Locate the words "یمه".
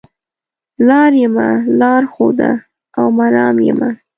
1.23-1.47, 3.67-3.89